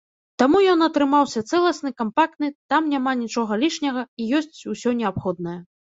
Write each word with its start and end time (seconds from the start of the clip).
Таму 0.41 0.61
ён 0.73 0.79
атрымаўся 0.85 1.43
цэласны, 1.51 1.93
кампактны, 2.03 2.51
там 2.75 2.91
няма 2.97 3.17
нічога 3.23 3.61
лішняга 3.65 4.01
і 4.21 4.31
ёсць 4.43 4.61
усё 4.77 5.01
неабходнае. 5.01 5.59